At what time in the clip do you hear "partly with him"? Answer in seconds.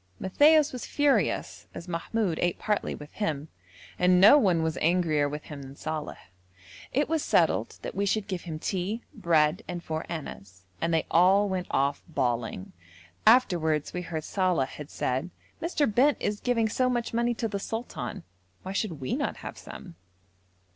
2.57-3.49